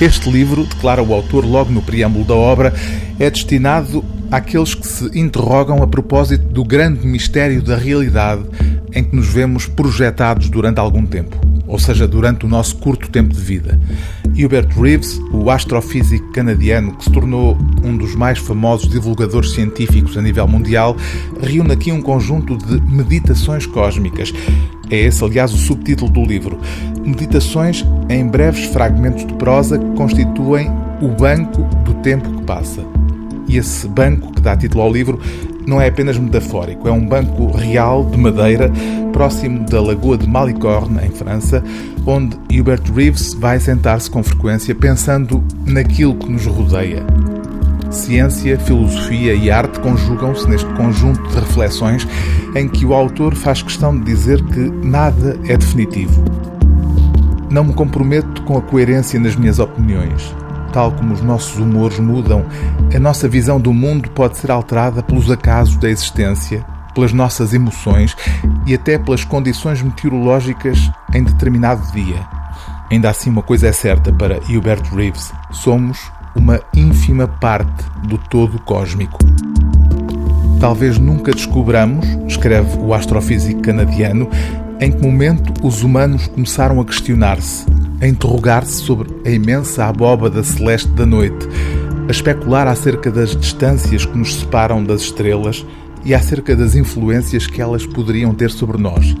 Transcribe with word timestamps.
Este 0.00 0.28
livro, 0.28 0.64
declara 0.64 1.02
o 1.02 1.14
autor 1.14 1.44
logo 1.44 1.70
no 1.70 1.80
preâmbulo 1.80 2.24
da 2.24 2.34
obra, 2.34 2.74
é 3.18 3.30
destinado 3.30 4.04
àqueles 4.30 4.74
que 4.74 4.86
se 4.86 5.18
interrogam 5.18 5.82
a 5.82 5.86
propósito 5.86 6.44
do 6.46 6.64
grande 6.64 7.06
mistério 7.06 7.62
da 7.62 7.76
realidade 7.76 8.42
em 8.92 9.04
que 9.04 9.14
nos 9.14 9.28
vemos 9.28 9.66
projetados 9.66 10.48
durante 10.48 10.80
algum 10.80 11.06
tempo, 11.06 11.36
ou 11.66 11.78
seja, 11.78 12.08
durante 12.08 12.44
o 12.44 12.48
nosso 12.48 12.76
curto 12.76 13.08
tempo 13.08 13.32
de 13.32 13.40
vida. 13.40 13.80
Hubert 14.36 14.68
Reeves, 14.76 15.20
o 15.32 15.48
astrofísico 15.48 16.32
canadiano 16.32 16.96
que 16.96 17.04
se 17.04 17.10
tornou 17.10 17.56
um 17.84 17.96
dos 17.96 18.16
mais 18.16 18.38
famosos 18.38 18.88
divulgadores 18.88 19.52
científicos 19.52 20.16
a 20.16 20.22
nível 20.22 20.46
mundial, 20.48 20.96
reúne 21.40 21.72
aqui 21.72 21.92
um 21.92 22.02
conjunto 22.02 22.56
de 22.56 22.80
meditações 22.92 23.66
cósmicas. 23.66 24.32
É 24.90 24.96
esse, 24.96 25.24
aliás, 25.24 25.52
o 25.52 25.56
subtítulo 25.56 26.10
do 26.10 26.24
livro. 26.24 26.60
Meditações 27.04 27.84
em 28.08 28.26
breves 28.26 28.66
fragmentos 28.66 29.26
de 29.26 29.34
prosa 29.34 29.78
que 29.78 29.90
constituem 29.96 30.70
o 31.00 31.08
banco 31.08 31.62
do 31.84 31.94
tempo 31.94 32.30
que 32.30 32.44
passa. 32.44 32.82
E 33.48 33.56
esse 33.56 33.86
banco 33.88 34.32
que 34.32 34.40
dá 34.40 34.56
título 34.56 34.82
ao 34.82 34.92
livro 34.92 35.20
não 35.66 35.80
é 35.80 35.88
apenas 35.88 36.18
metafórico, 36.18 36.88
é 36.88 36.92
um 36.92 37.06
banco 37.06 37.50
real 37.50 38.04
de 38.04 38.18
madeira 38.18 38.70
próximo 39.12 39.64
da 39.64 39.80
Lagoa 39.80 40.18
de 40.18 40.28
Malicorne, 40.28 41.06
em 41.06 41.10
França, 41.10 41.62
onde 42.04 42.36
Hubert 42.58 42.82
Reeves 42.92 43.32
vai 43.32 43.58
sentar-se 43.60 44.10
com 44.10 44.22
frequência 44.22 44.74
pensando 44.74 45.42
naquilo 45.64 46.16
que 46.16 46.30
nos 46.30 46.44
rodeia. 46.44 47.06
Ciência, 47.94 48.58
filosofia 48.58 49.34
e 49.34 49.50
arte 49.50 49.78
conjugam-se 49.78 50.48
neste 50.48 50.68
conjunto 50.74 51.22
de 51.28 51.36
reflexões 51.36 52.06
em 52.56 52.68
que 52.68 52.84
o 52.84 52.92
autor 52.92 53.36
faz 53.36 53.62
questão 53.62 53.96
de 53.96 54.04
dizer 54.04 54.42
que 54.46 54.58
nada 54.84 55.38
é 55.44 55.56
definitivo. 55.56 56.24
Não 57.48 57.62
me 57.62 57.72
comprometo 57.72 58.42
com 58.42 58.58
a 58.58 58.62
coerência 58.62 59.18
nas 59.20 59.36
minhas 59.36 59.60
opiniões. 59.60 60.34
Tal 60.72 60.90
como 60.90 61.14
os 61.14 61.22
nossos 61.22 61.56
humores 61.56 62.00
mudam, 62.00 62.44
a 62.92 62.98
nossa 62.98 63.28
visão 63.28 63.60
do 63.60 63.72
mundo 63.72 64.10
pode 64.10 64.38
ser 64.38 64.50
alterada 64.50 65.00
pelos 65.00 65.30
acasos 65.30 65.76
da 65.76 65.88
existência, 65.88 66.66
pelas 66.92 67.12
nossas 67.12 67.54
emoções 67.54 68.16
e 68.66 68.74
até 68.74 68.98
pelas 68.98 69.24
condições 69.24 69.80
meteorológicas 69.80 70.90
em 71.14 71.22
determinado 71.22 71.80
dia. 71.92 72.26
Ainda 72.90 73.08
assim, 73.08 73.30
uma 73.30 73.42
coisa 73.42 73.68
é 73.68 73.72
certa 73.72 74.12
para 74.12 74.40
Hubert 74.48 74.82
Reeves: 74.92 75.32
somos 75.52 76.10
uma 76.34 76.60
ínfima 76.74 77.26
parte 77.26 77.84
do 78.08 78.18
todo 78.18 78.58
cósmico. 78.60 79.18
Talvez 80.60 80.98
nunca 80.98 81.32
descobramos, 81.32 82.06
escreve 82.26 82.78
o 82.78 82.94
astrofísico 82.94 83.60
canadiano, 83.60 84.28
em 84.80 84.90
que 84.90 85.02
momento 85.02 85.52
os 85.66 85.82
humanos 85.82 86.26
começaram 86.26 86.80
a 86.80 86.84
questionar-se, 86.84 87.66
a 88.00 88.06
interrogar-se 88.06 88.82
sobre 88.82 89.08
a 89.24 89.30
imensa 89.30 89.84
abóbada 89.84 90.42
celeste 90.42 90.88
da 90.88 91.06
noite, 91.06 91.48
a 92.08 92.10
especular 92.10 92.66
acerca 92.66 93.10
das 93.10 93.36
distâncias 93.36 94.04
que 94.04 94.16
nos 94.16 94.34
separam 94.36 94.82
das 94.82 95.02
estrelas 95.02 95.64
e 96.04 96.14
acerca 96.14 96.54
das 96.54 96.74
influências 96.74 97.46
que 97.46 97.60
elas 97.60 97.86
poderiam 97.86 98.34
ter 98.34 98.50
sobre 98.50 98.78
nós. 98.78 99.14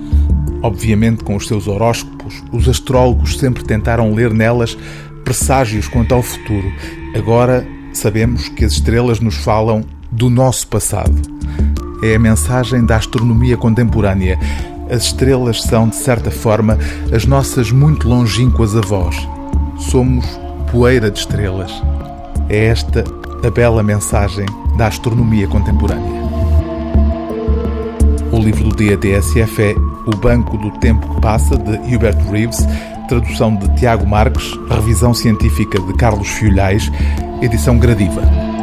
Obviamente, 0.62 1.24
com 1.24 1.36
os 1.36 1.46
seus 1.46 1.68
horóscopos, 1.68 2.42
os 2.50 2.68
astrólogos 2.68 3.38
sempre 3.38 3.64
tentaram 3.64 4.14
ler 4.14 4.32
nelas 4.32 4.76
presságios 5.24 5.88
quanto 5.88 6.14
ao 6.14 6.22
futuro. 6.22 6.72
Agora 7.14 7.64
sabemos 7.92 8.48
que 8.48 8.64
as 8.64 8.72
estrelas 8.72 9.20
nos 9.20 9.36
falam 9.36 9.84
do 10.10 10.28
nosso 10.28 10.66
passado. 10.66 11.14
É 12.02 12.16
a 12.16 12.18
mensagem 12.18 12.84
da 12.84 12.96
astronomia 12.96 13.56
contemporânea. 13.56 14.36
As 14.90 15.04
estrelas 15.04 15.62
são, 15.62 15.88
de 15.88 15.94
certa 15.96 16.30
forma, 16.30 16.76
as 17.14 17.24
nossas 17.24 17.70
muito 17.70 18.08
longínquas 18.08 18.76
avós. 18.76 19.16
Somos 19.78 20.26
poeira 20.72 21.08
de 21.08 21.20
estrelas. 21.20 21.70
É 22.48 22.66
esta 22.66 23.04
a 23.46 23.50
bela 23.50 23.82
mensagem 23.82 24.46
da 24.76 24.88
astronomia 24.88 25.46
contemporânea. 25.46 26.24
O 28.32 28.38
livro 28.38 28.70
do 28.70 28.76
dia 28.76 28.98
TSF 28.98 29.62
é 29.62 29.74
O 30.06 30.16
Banco 30.16 30.58
do 30.58 30.72
Tempo 30.78 31.14
que 31.14 31.20
Passa, 31.20 31.56
de 31.56 31.94
Hubert 31.94 32.18
Reeves, 32.28 32.66
tradução 33.20 33.54
de 33.54 33.68
Tiago 33.76 34.06
Marques, 34.06 34.52
revisão 34.68 35.14
científica 35.14 35.78
de 35.80 35.94
Carlos 35.94 36.28
Fiolhais, 36.28 36.90
edição 37.40 37.78
gradiva. 37.78 38.53